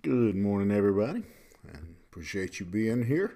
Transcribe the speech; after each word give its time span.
Good 0.00 0.36
morning, 0.36 0.70
everybody, 0.70 1.24
and 1.72 1.96
appreciate 2.08 2.60
you 2.60 2.66
being 2.66 3.06
here. 3.06 3.34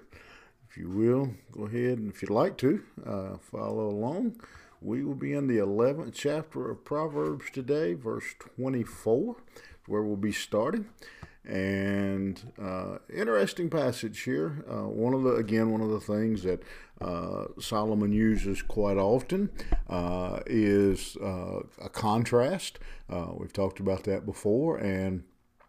If 0.69 0.77
you 0.77 0.89
will, 0.89 1.33
go 1.51 1.65
ahead 1.65 1.97
and 1.97 2.09
if 2.09 2.21
you'd 2.21 2.31
like 2.31 2.57
to, 2.59 2.81
uh, 3.05 3.35
follow 3.37 3.89
along. 3.89 4.39
We 4.79 5.03
will 5.03 5.13
be 5.13 5.33
in 5.33 5.47
the 5.47 5.57
11th 5.57 6.13
chapter 6.13 6.71
of 6.71 6.85
Proverbs 6.85 7.47
today, 7.51 7.95
verse 7.95 8.23
24, 8.55 9.35
where 9.87 10.03
we'll 10.03 10.15
be 10.15 10.31
starting. 10.31 10.87
And 11.43 12.41
uh, 12.57 12.99
interesting 13.13 13.69
passage 13.69 14.21
here. 14.21 14.63
Uh, 14.65 14.87
one 14.87 15.13
of 15.13 15.23
the 15.23 15.35
again, 15.35 15.69
one 15.69 15.81
of 15.81 15.89
the 15.89 15.99
things 15.99 16.43
that 16.43 16.63
uh, 17.01 17.47
Solomon 17.59 18.13
uses 18.13 18.61
quite 18.61 18.95
often 18.95 19.49
uh, 19.89 20.39
is 20.45 21.17
uh, 21.17 21.59
a 21.81 21.89
contrast. 21.89 22.79
We've 23.09 23.51
talked 23.51 23.81
about 23.81 24.05
that 24.05 24.25
before, 24.25 24.77
and 24.77 25.25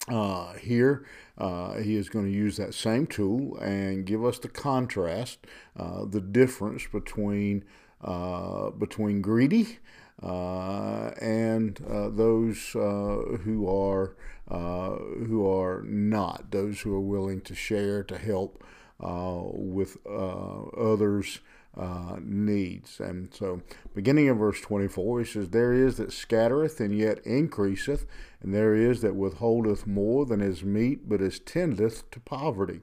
uh, 0.08 0.52
here, 0.54 1.06
uh, 1.38 1.76
he 1.76 1.96
is 1.96 2.08
going 2.08 2.26
to 2.26 2.30
use 2.30 2.56
that 2.58 2.74
same 2.74 3.06
tool 3.06 3.56
and 3.58 4.04
give 4.04 4.24
us 4.24 4.38
the 4.38 4.48
contrast, 4.48 5.38
uh, 5.78 6.04
the 6.04 6.20
difference 6.20 6.86
between 6.86 7.64
uh, 8.02 8.68
between 8.70 9.22
greedy 9.22 9.78
uh, 10.22 11.06
and 11.22 11.80
uh, 11.88 12.10
those 12.10 12.72
who 12.72 13.66
are 13.66 14.14
who 14.46 15.50
are 15.50 15.82
not, 15.84 16.50
those 16.50 16.82
who 16.82 16.95
are 16.95 17.00
willing 17.00 17.40
to 17.40 17.54
share, 17.54 18.02
to 18.04 18.18
help 18.18 18.62
with 19.00 19.96
others 20.06 21.40
uh, 21.77 22.16
needs. 22.20 23.01
And 23.01 23.33
so, 23.34 23.60
beginning 23.95 24.27
in 24.27 24.38
verse 24.38 24.60
24, 24.60 25.20
he 25.20 25.24
says, 25.24 25.48
There 25.51 25.73
is 25.73 25.96
that 25.96 26.12
scattereth 26.12 26.80
and 26.80 26.96
yet 26.96 27.19
increaseth, 27.24 28.06
and 28.43 28.54
there 28.54 28.74
is 28.74 29.01
that 29.02 29.16
withholdeth 29.16 29.87
more 29.87 30.26
than 30.26 30.40
is 30.40 30.63
meet, 30.63 31.09
but 31.09 31.21
is 31.21 31.38
tendeth 31.40 32.10
to 32.10 32.21
poverty. 32.21 32.80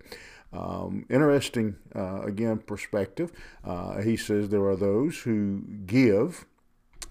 Um, 0.53 1.05
interesting, 1.09 1.77
uh, 1.95 2.23
again, 2.23 2.59
perspective. 2.59 3.31
Uh, 3.63 4.01
he 4.01 4.17
says 4.17 4.49
there 4.49 4.65
are 4.65 4.75
those 4.75 5.19
who 5.19 5.61
give, 5.85 6.45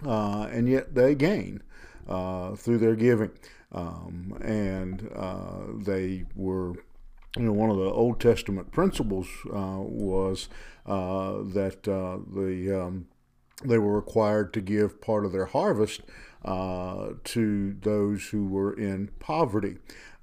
uh, 0.05 0.49
and 0.53 0.69
yet 0.69 0.95
they 0.95 1.15
gain 1.15 1.63
uh, 2.09 2.55
through 2.57 2.79
their 2.79 2.97
giving. 2.97 3.31
Um, 3.73 4.37
and 4.43 5.09
uh, 5.15 5.63
they 5.77 6.25
were 6.35 6.75
you 7.37 7.45
know, 7.45 7.53
one 7.53 7.71
of 7.71 7.77
the 7.77 7.91
Old 7.91 8.21
Testament 8.21 8.73
principles 8.73 9.29
uh, 9.47 9.79
was 9.79 10.49
uh, 10.87 11.43
that 11.55 11.87
uh, 11.87 12.19
the 12.35 12.83
um, 12.83 13.07
they 13.65 13.79
were 13.79 13.95
required 13.95 14.53
to 14.55 14.61
give 14.61 15.01
part 15.01 15.25
of 15.25 15.33
their 15.33 15.47
harvest 15.47 16.03
uh, 16.45 17.11
to 17.25 17.77
those 17.83 18.29
who 18.29 18.47
were 18.47 18.73
in 18.73 19.11
poverty. 19.19 19.77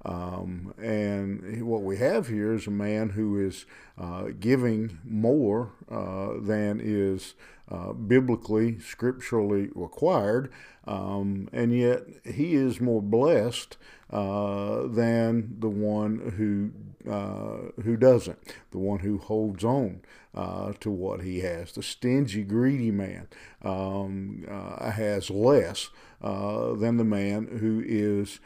Um, 0.04 0.74
and 0.80 1.66
what 1.66 1.82
we 1.82 1.98
have 1.98 2.28
here 2.28 2.54
is 2.54 2.66
a 2.66 2.70
man 2.70 3.10
who 3.10 3.44
is 3.44 3.66
uh, 3.98 4.28
giving 4.38 4.98
more 5.04 5.72
uh, 5.90 6.34
than 6.40 6.80
is 6.82 7.34
uh, 7.70 7.92
biblically, 7.92 8.78
scripturally 8.80 9.68
required, 9.74 10.50
um, 10.86 11.48
and 11.52 11.76
yet 11.76 12.02
he 12.24 12.54
is 12.54 12.80
more 12.80 13.02
blessed 13.02 13.76
uh, 14.10 14.86
than 14.86 15.56
the 15.58 15.68
one 15.68 16.32
who 16.38 16.72
uh, 17.10 17.70
who 17.82 17.96
doesn't, 17.96 18.38
the 18.70 18.78
one 18.78 19.00
who 19.00 19.18
holds 19.18 19.64
on 19.64 20.00
uh, 20.34 20.72
to 20.80 20.90
what 20.90 21.22
he 21.22 21.40
has. 21.40 21.72
The 21.72 21.82
stingy, 21.82 22.42
greedy 22.42 22.90
man 22.90 23.28
um, 23.62 24.46
has 24.80 25.28
less 25.30 25.90
than 26.22 26.96
the 26.96 27.04
man 27.04 27.58
who 27.60 27.82
is 27.86 28.40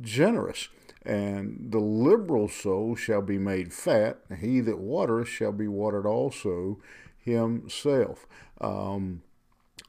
generous. 0.00 0.61
And 1.04 1.68
the 1.70 1.80
liberal 1.80 2.48
soul 2.48 2.94
shall 2.94 3.22
be 3.22 3.38
made 3.38 3.72
fat, 3.72 4.18
he 4.38 4.60
that 4.60 4.78
watereth 4.78 5.28
shall 5.28 5.52
be 5.52 5.66
watered 5.66 6.06
also 6.06 6.78
himself. 7.18 8.26
Um, 8.60 9.22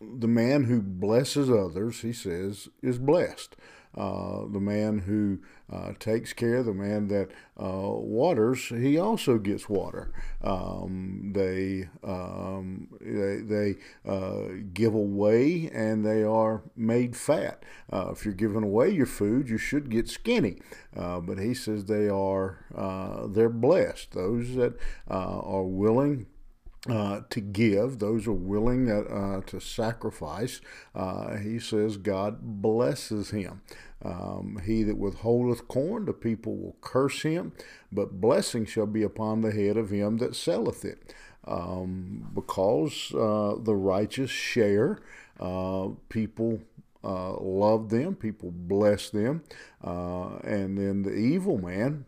the 0.02 0.28
man 0.28 0.66
who 0.66 0.82
blesses 0.82 1.50
others, 1.50 2.02
he 2.02 2.14
says, 2.14 2.70
is 2.82 2.98
blessed. 2.98 3.56
Uh, 3.96 4.46
the 4.52 4.60
man 4.60 5.00
who 5.00 5.40
uh, 5.72 5.94
takes 6.00 6.34
care, 6.34 6.64
the 6.64 6.74
man 6.74 7.08
that 7.10 7.30
uh, 7.62 7.92
waters, 7.92 8.70
he 8.70 8.98
also 8.98 9.38
gets 9.38 9.70
water. 9.70 10.12
Um, 10.44 11.32
they 11.36 11.90
um, 12.04 12.88
they, 13.00 13.38
they 13.42 13.76
uh, 14.08 14.64
give 14.74 14.96
away 14.96 15.70
and 15.72 16.04
they 16.06 16.24
are 16.24 16.64
made 16.76 17.16
fat. 17.16 17.64
Uh, 17.92 18.10
if 18.12 18.26
you're 18.26 18.34
giving 18.34 18.64
away 18.64 18.90
your 18.90 19.06
food, 19.06 19.48
you 19.48 19.58
should 19.60 19.90
get 19.90 20.10
skinny. 20.10 20.60
but 20.96 21.38
he 21.38 21.54
says 21.54 21.86
they 21.86 22.10
are 22.10 22.66
they're 23.30 23.50
blessed. 23.50 24.12
Those 24.12 24.56
that 24.56 24.74
are 25.08 25.64
willing 25.64 26.26
uh, 26.90 27.22
to 27.30 27.40
give, 27.40 28.00
those 28.00 28.28
are 28.28 28.34
willing 28.34 28.92
uh, 28.92 29.42
to 29.46 29.60
sacrifice, 29.62 30.60
uh, 30.94 31.38
he 31.38 31.58
says 31.58 31.96
God 31.98 32.40
blesses 32.42 33.30
him. 33.30 33.62
Um, 34.04 34.60
he 34.66 34.84
that 34.84 34.98
withholdeth 34.98 35.70
corn, 35.70 36.06
the 36.06 36.14
people 36.14 36.58
will 36.58 36.76
curse 36.82 37.22
him, 37.22 37.54
but 37.90 38.20
blessing 38.20 38.66
shall 38.66 38.86
be 38.86 39.02
upon 39.02 39.42
the 39.42 39.52
head 39.52 39.78
of 39.78 39.92
him 39.92 40.18
that 40.18 40.36
selleth 40.36 40.84
it. 40.84 41.14
Um, 41.46 42.30
because 42.34 43.14
uh, 43.14 43.56
the 43.60 43.76
righteous 43.76 44.30
share, 44.30 45.00
uh, 45.40 45.90
people 46.10 46.62
uh, 47.04 47.38
love 47.40 47.90
them, 47.90 48.16
people 48.16 48.52
bless 48.52 49.10
them, 49.10 49.44
and 49.82 50.78
then 50.78 51.04
the 51.04 51.14
evil 51.14 51.58
man, 51.58 52.06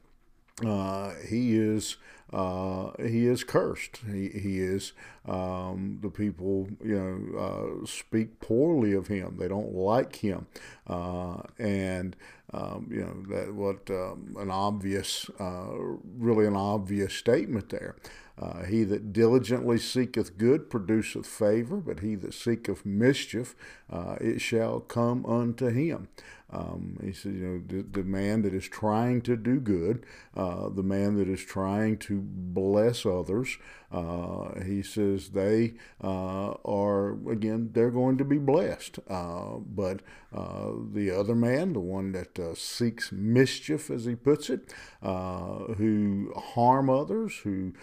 he 1.28 1.58
is 1.58 1.98
uh, 2.34 2.92
he 3.02 3.28
is 3.28 3.44
cursed. 3.44 4.00
He, 4.12 4.30
he 4.30 4.60
is, 4.60 4.94
um, 5.28 6.00
the 6.02 6.10
people, 6.10 6.68
you 6.84 7.00
know, 7.00 7.40
uh, 7.40 7.86
speak 7.86 8.40
poorly 8.40 8.94
of 8.94 9.08
him. 9.08 9.38
They 9.38 9.48
don't 9.48 9.74
like 9.74 10.18
him. 10.18 10.48
Uh, 10.88 11.44
and, 11.60 12.16
um, 12.54 12.88
you 12.92 13.02
know, 13.02 13.36
that 13.36 13.54
what 13.54 13.90
um, 13.90 14.36
an 14.40 14.50
obvious, 14.50 15.30
uh, 15.40 15.74
really 16.18 16.46
an 16.46 16.56
obvious 16.56 17.14
statement 17.14 17.70
there. 17.70 17.96
Uh, 18.38 18.64
he 18.66 18.84
that 18.84 19.14
diligently 19.14 19.78
seeketh 19.78 20.38
good 20.38 20.70
produceth 20.70 21.26
favor, 21.26 21.78
but 21.78 22.02
he 22.02 22.16
that 22.16 22.34
seeketh 22.34 22.86
mischief, 22.86 23.56
uh, 23.90 24.18
it 24.20 24.42
shall 24.42 24.82
come 24.82 25.26
unto 25.26 25.70
him. 25.70 26.10
Um, 26.52 27.00
he 27.04 27.12
says, 27.12 27.34
you 27.34 27.48
know, 27.48 27.62
the, 27.66 27.82
the, 27.82 28.04
man 28.04 28.44
that 28.44 28.54
is 28.54 28.68
trying 28.68 29.22
to 29.22 29.36
do 29.36 29.60
good, 29.60 30.06
uh, 30.38 30.70
the 30.70 30.84
man 30.84 31.16
that 31.18 31.28
is 31.28 31.44
trying 31.44 31.98
to 32.00 32.22
bless 32.22 33.06
others, 33.06 33.58
uh, 33.92 34.62
he 34.64 34.84
says 34.84 35.30
they 35.30 35.74
uh, 36.04 36.52
are, 36.64 36.84
again, 37.30 37.69
they're 37.74 37.91
going 37.91 38.18
to 38.18 38.25
be 38.25 38.38
blessed. 38.38 39.00
Uh, 39.09 39.58
but 39.58 40.02
uh, 40.34 40.72
the 40.91 41.12
other 41.12 41.36
man, 41.36 41.74
the 41.74 41.80
one 41.80 42.12
that 42.13 42.38
uh, 42.40 42.56
seeks 42.56 43.12
mischief, 43.12 43.90
as 43.90 44.06
he 44.06 44.16
puts 44.16 44.50
it, 44.50 44.74
who 45.02 46.34
harm 46.35 46.90
others, 46.90 47.38
who 47.44 47.74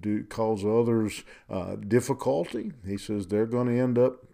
do 0.00 0.24
cause 0.28 0.64
others 0.64 1.22
difficulty, 1.88 2.72
he 2.86 2.96
says 2.96 3.26
they're 3.26 3.46
going 3.46 3.68
to 3.68 3.78
end 3.78 3.98
up 3.98 4.24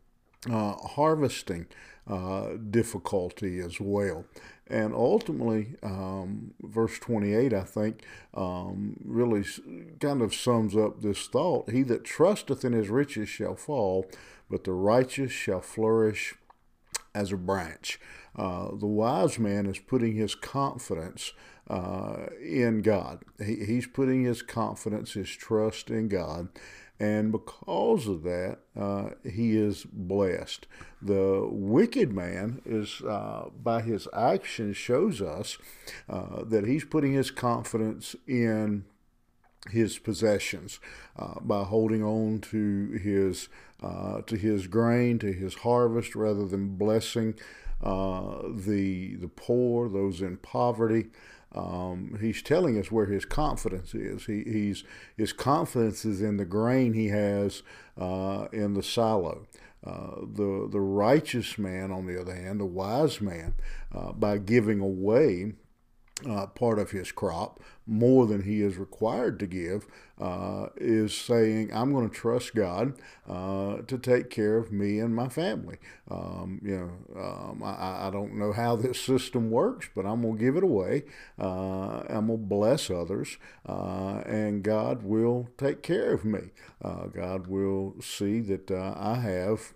harvesting 0.48 1.66
uh, 2.06 2.56
difficulty 2.70 3.60
as 3.60 3.80
well. 3.80 4.24
And 4.66 4.94
ultimately, 4.94 5.74
um, 5.82 6.54
verse 6.62 6.98
28, 6.98 7.52
I 7.52 7.62
think, 7.62 8.04
um, 8.34 8.96
really 9.04 9.44
kind 10.00 10.22
of 10.22 10.32
sums 10.32 10.76
up 10.76 11.02
this 11.02 11.26
thought 11.26 11.70
He 11.70 11.82
that 11.84 12.04
trusteth 12.04 12.64
in 12.64 12.72
his 12.72 12.88
riches 12.88 13.28
shall 13.28 13.56
fall, 13.56 14.08
but 14.48 14.64
the 14.64 14.72
righteous 14.72 15.32
shall 15.32 15.60
flourish 15.60 16.34
as 17.14 17.32
a 17.32 17.36
branch. 17.36 17.98
Uh, 18.36 18.68
the 18.76 18.86
wise 18.86 19.38
man 19.38 19.66
is 19.66 19.78
putting 19.78 20.14
his 20.14 20.36
confidence 20.36 21.32
uh, 21.68 22.26
in 22.40 22.82
God. 22.82 23.22
He, 23.44 23.64
he's 23.64 23.86
putting 23.86 24.24
his 24.24 24.42
confidence, 24.42 25.12
his 25.12 25.30
trust 25.30 25.90
in 25.90 26.08
God. 26.08 26.48
And 27.00 27.32
because 27.32 28.06
of 28.06 28.24
that, 28.24 28.58
uh, 28.78 29.10
he 29.24 29.56
is 29.56 29.86
blessed. 29.90 30.66
The 31.00 31.48
wicked 31.50 32.12
man 32.12 32.60
is, 32.66 33.00
uh, 33.00 33.48
by 33.60 33.80
his 33.80 34.06
actions, 34.12 34.76
shows 34.76 35.22
us 35.22 35.56
uh, 36.10 36.44
that 36.44 36.66
he's 36.66 36.84
putting 36.84 37.14
his 37.14 37.30
confidence 37.30 38.14
in 38.28 38.84
his 39.70 39.98
possessions 39.98 40.78
uh, 41.18 41.40
by 41.40 41.64
holding 41.64 42.04
on 42.04 42.40
to 42.40 42.98
his 43.02 43.48
uh, 43.82 44.20
to 44.22 44.36
his 44.36 44.66
grain, 44.66 45.18
to 45.18 45.32
his 45.32 45.54
harvest, 45.54 46.14
rather 46.14 46.46
than 46.46 46.76
blessing 46.76 47.34
uh, 47.82 48.42
the 48.54 49.16
the 49.16 49.28
poor, 49.28 49.88
those 49.88 50.20
in 50.20 50.36
poverty. 50.38 51.06
Um, 51.52 52.16
he's 52.20 52.42
telling 52.42 52.78
us 52.78 52.92
where 52.92 53.06
his 53.06 53.24
confidence 53.24 53.94
is. 53.94 54.26
He, 54.26 54.44
he's 54.44 54.84
his 55.16 55.32
confidence 55.32 56.04
is 56.04 56.20
in 56.20 56.36
the 56.36 56.44
grain 56.44 56.92
he 56.92 57.08
has 57.08 57.62
uh, 57.98 58.46
in 58.52 58.74
the 58.74 58.82
silo. 58.82 59.46
Uh, 59.84 60.16
the 60.34 60.68
the 60.70 60.80
righteous 60.80 61.58
man, 61.58 61.90
on 61.90 62.06
the 62.06 62.20
other 62.20 62.34
hand, 62.34 62.60
the 62.60 62.66
wise 62.66 63.20
man, 63.20 63.54
uh, 63.94 64.12
by 64.12 64.36
giving 64.38 64.78
away 64.80 65.54
uh, 66.28 66.46
part 66.46 66.78
of 66.78 66.90
his 66.90 67.12
crop, 67.12 67.60
more 67.86 68.26
than 68.26 68.42
he 68.42 68.62
is 68.62 68.76
required 68.76 69.38
to 69.40 69.46
give, 69.46 69.86
uh, 70.20 70.68
is 70.76 71.16
saying, 71.16 71.70
I'm 71.72 71.92
going 71.92 72.08
to 72.08 72.14
trust 72.14 72.54
God 72.54 72.94
uh, 73.28 73.78
to 73.86 73.98
take 73.98 74.30
care 74.30 74.56
of 74.56 74.70
me 74.70 74.98
and 74.98 75.14
my 75.14 75.28
family. 75.28 75.78
Um, 76.10 76.60
you 76.62 76.76
know, 76.76 77.20
um, 77.20 77.62
I, 77.64 78.08
I, 78.08 78.10
don't 78.10 78.34
know 78.34 78.52
how 78.52 78.76
this 78.76 79.00
system 79.00 79.50
works, 79.50 79.88
but 79.94 80.04
I'm 80.04 80.22
going 80.22 80.36
to 80.36 80.44
give 80.44 80.56
it 80.56 80.62
away. 80.62 81.04
Uh, 81.38 82.02
I'm 82.08 82.26
going 82.26 82.38
to 82.40 82.46
bless 82.46 82.90
others, 82.90 83.38
uh, 83.66 84.22
and 84.26 84.62
God 84.62 85.02
will 85.02 85.48
take 85.56 85.82
care 85.82 86.12
of 86.12 86.24
me. 86.24 86.50
Uh, 86.82 87.06
God 87.06 87.46
will 87.46 87.96
see 88.00 88.40
that 88.40 88.70
I 88.70 89.16
have 89.16 89.72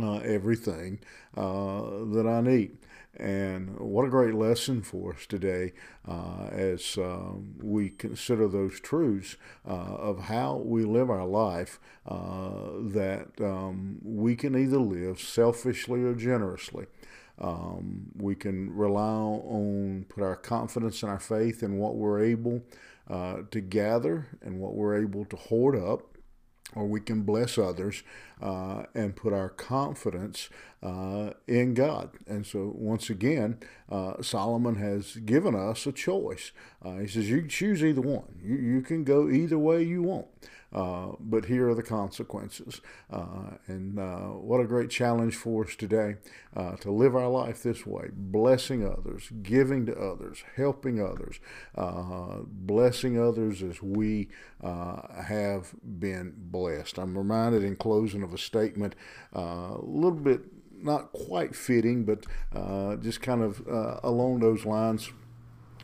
everything 0.00 1.00
that 1.34 2.26
I 2.26 2.40
need. 2.40 2.78
And 3.16 3.78
what 3.80 4.04
a 4.04 4.08
great 4.08 4.34
lesson 4.34 4.82
for 4.82 5.14
us 5.14 5.26
today 5.26 5.72
uh, 6.06 6.48
as 6.52 6.96
um, 6.98 7.54
we 7.60 7.90
consider 7.90 8.46
those 8.46 8.78
truths 8.78 9.36
uh, 9.66 9.72
of 9.72 10.20
how 10.24 10.58
we 10.58 10.84
live 10.84 11.10
our 11.10 11.26
life 11.26 11.80
uh, 12.06 12.60
that 12.92 13.28
um, 13.40 13.98
we 14.04 14.36
can 14.36 14.56
either 14.56 14.78
live 14.78 15.20
selfishly 15.20 16.02
or 16.02 16.14
generously. 16.14 16.86
Um, 17.40 18.06
we 18.16 18.34
can 18.36 18.74
rely 18.74 19.02
on, 19.02 20.06
put 20.08 20.22
our 20.22 20.36
confidence 20.36 21.02
and 21.02 21.10
our 21.10 21.20
faith 21.20 21.62
in 21.62 21.76
what 21.76 21.96
we're 21.96 22.20
able 22.22 22.62
uh, 23.08 23.38
to 23.50 23.60
gather 23.60 24.28
and 24.42 24.60
what 24.60 24.74
we're 24.74 24.96
able 24.96 25.24
to 25.24 25.36
hoard 25.36 25.76
up 25.76 26.17
or 26.74 26.86
we 26.86 27.00
can 27.00 27.22
bless 27.22 27.58
others 27.58 28.02
uh, 28.42 28.84
and 28.94 29.16
put 29.16 29.32
our 29.32 29.48
confidence 29.48 30.48
uh, 30.82 31.30
in 31.46 31.74
God. 31.74 32.10
And 32.26 32.46
so, 32.46 32.72
once 32.74 33.10
again, 33.10 33.58
uh, 33.90 34.22
Solomon 34.22 34.76
has 34.76 35.16
given 35.16 35.54
us 35.54 35.86
a 35.86 35.92
choice. 35.92 36.52
Uh, 36.84 36.98
he 36.98 37.06
says, 37.06 37.28
You 37.28 37.46
choose 37.46 37.82
either 37.82 38.00
one, 38.00 38.38
you, 38.42 38.56
you 38.56 38.82
can 38.82 39.04
go 39.04 39.28
either 39.28 39.58
way 39.58 39.82
you 39.82 40.02
want. 40.02 40.26
Uh, 40.70 41.12
but 41.18 41.46
here 41.46 41.70
are 41.70 41.74
the 41.74 41.82
consequences. 41.82 42.82
Uh, 43.10 43.52
and 43.66 43.98
uh, 43.98 44.26
what 44.26 44.60
a 44.60 44.66
great 44.66 44.90
challenge 44.90 45.34
for 45.34 45.64
us 45.64 45.74
today 45.74 46.16
to 46.80 46.90
live 46.90 47.14
our 47.14 47.28
life 47.28 47.62
this 47.62 47.86
way 47.86 48.08
blessing 48.12 48.84
others, 48.84 49.30
giving 49.42 49.86
to 49.86 49.96
others, 49.96 50.42
helping 50.56 51.00
others, 51.00 51.40
blessing 52.46 53.18
others 53.18 53.62
as 53.62 53.80
we 53.80 54.28
have 54.62 55.72
been 55.98 56.34
blessed. 56.36 56.98
I'm 56.98 57.16
reminded 57.16 57.64
in 57.64 57.76
closing 57.76 58.22
of 58.22 58.34
a 58.34 58.38
statement 58.38 58.94
a 59.32 59.78
little 59.80 60.10
bit 60.10 60.42
not 60.82 61.12
quite 61.12 61.54
fitting, 61.54 62.04
but 62.04 62.26
just 63.02 63.20
kind 63.20 63.42
of 63.42 63.62
along 64.02 64.40
those 64.40 64.64
lines. 64.64 65.10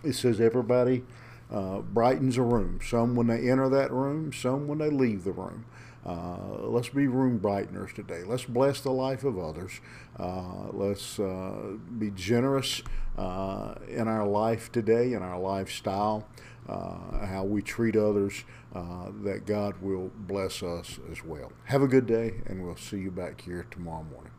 It 0.02 0.14
says, 0.14 0.40
Everybody 0.40 1.02
uh, 1.50 1.80
brightens 1.80 2.36
a 2.36 2.42
room. 2.42 2.80
Some 2.82 3.14
when 3.14 3.26
they 3.26 3.50
enter 3.50 3.68
that 3.68 3.90
room, 3.92 4.32
some 4.32 4.66
when 4.66 4.78
they 4.78 4.90
leave 4.90 5.24
the 5.24 5.32
room. 5.32 5.66
Uh, 6.04 6.66
let's 6.66 6.90
be 6.90 7.06
room 7.06 7.40
brighteners 7.40 7.94
today. 7.94 8.22
Let's 8.26 8.44
bless 8.44 8.80
the 8.82 8.90
life 8.90 9.24
of 9.24 9.38
others. 9.38 9.80
Uh, 10.18 10.68
let's 10.72 11.18
uh, 11.18 11.76
be 11.98 12.10
generous 12.10 12.82
uh, 13.16 13.74
in 13.88 14.06
our 14.06 14.26
life 14.26 14.70
today, 14.70 15.14
in 15.14 15.22
our 15.22 15.38
lifestyle, 15.38 16.28
uh, 16.68 17.24
how 17.26 17.44
we 17.44 17.62
treat 17.62 17.96
others, 17.96 18.44
that 18.74 19.46
God 19.46 19.80
will 19.80 20.10
bless 20.14 20.62
us 20.62 20.98
as 21.10 21.24
well. 21.24 21.52
Have 21.66 21.80
a 21.80 21.88
good 21.88 22.06
day, 22.06 22.34
and 22.46 22.62
we'll 22.66 22.76
see 22.76 22.98
you 22.98 23.10
back 23.10 23.40
here 23.40 23.66
tomorrow 23.70 24.04
morning. 24.12 24.33